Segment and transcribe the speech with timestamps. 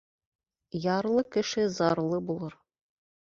[0.85, 2.57] Ярлы кеше зарлы булыр